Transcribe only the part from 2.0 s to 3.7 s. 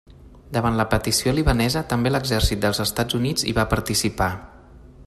l'exèrcit dels Estats Units hi va